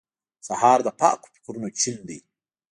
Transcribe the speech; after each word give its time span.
سهار 0.47 0.79
د 0.83 0.89
پاکو 0.99 1.27
فکرونو 1.33 1.69
چین 1.79 1.97
دی. 2.07 2.19